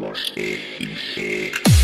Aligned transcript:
Los 0.00 0.32
EIC. 0.34 1.52
Los 1.66 1.79